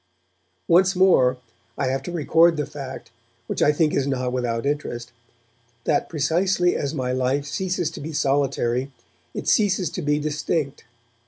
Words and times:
Once 0.67 0.95
more 0.95 1.37
I 1.77 1.85
have 1.89 2.01
to 2.01 2.11
record 2.11 2.57
the 2.57 2.65
fact, 2.65 3.11
which 3.45 3.61
I 3.61 3.71
think 3.71 3.93
is 3.93 4.07
not 4.07 4.33
without 4.33 4.65
interest, 4.65 5.11
that 5.83 6.09
precisely 6.09 6.75
as 6.75 6.95
my 6.95 7.11
life 7.11 7.45
ceases 7.45 7.91
to 7.91 8.01
be 8.01 8.11
solitary, 8.11 8.91
it 9.35 9.47
ceases 9.47 9.91
to 9.91 10.01
be 10.01 10.17
distinct. 10.17 10.85